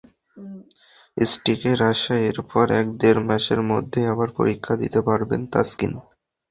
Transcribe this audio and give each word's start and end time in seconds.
স্ট্রিকের 1.17 1.79
আশা, 1.91 2.15
এরপর 2.29 2.65
এক-দেড় 2.81 3.21
মাসের 3.29 3.59
মধ্যেই 3.71 4.09
আবার 4.13 4.29
পরীক্ষা 4.37 4.73
দিতে 4.81 4.99
পারবেন 5.07 5.41
তাসকিন। 5.53 5.93